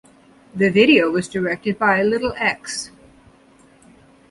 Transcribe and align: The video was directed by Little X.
The 0.55 0.69
video 0.71 1.11
was 1.11 1.27
directed 1.27 1.77
by 1.77 2.01
Little 2.01 2.33
X. 2.35 2.89